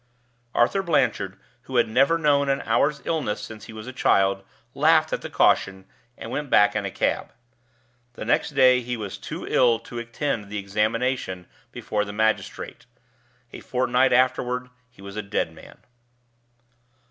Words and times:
Arthur 0.55 0.81
Blanchard, 0.81 1.39
who 1.69 1.75
had 1.75 1.87
never 1.87 2.17
known 2.17 2.49
an 2.49 2.63
hour's 2.63 3.03
illness 3.05 3.39
since 3.39 3.65
he 3.65 3.71
was 3.71 3.85
a 3.85 3.93
child, 3.93 4.43
laughed 4.73 5.13
at 5.13 5.21
the 5.21 5.29
caution, 5.29 5.85
and 6.17 6.31
went 6.31 6.49
back 6.49 6.75
in 6.75 6.85
a 6.85 6.89
cab. 6.89 7.31
The 8.13 8.25
next 8.25 8.55
day 8.55 8.81
he 8.81 8.97
was 8.97 9.19
too 9.19 9.45
ill 9.47 9.77
to 9.81 9.99
attend 9.99 10.49
the 10.49 10.57
examination 10.57 11.45
before 11.71 12.03
the 12.03 12.13
magistrate. 12.13 12.87
A 13.53 13.59
fortnight 13.59 14.11
afterward 14.11 14.71
he 14.89 15.03
was 15.03 15.15
a 15.15 15.21
dead 15.21 15.53
man. 15.53 15.77